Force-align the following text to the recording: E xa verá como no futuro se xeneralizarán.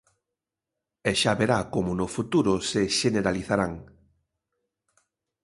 E 1.09 1.11
xa 1.21 1.33
verá 1.41 1.59
como 1.73 1.91
no 1.99 2.07
futuro 2.15 2.53
se 2.69 2.81
xeneralizarán. 2.99 3.73